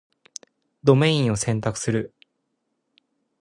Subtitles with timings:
[0.83, 2.15] ドメインを選択する